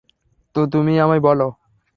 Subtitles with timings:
[0.55, 1.47] তো, তুমি আমায় বলো।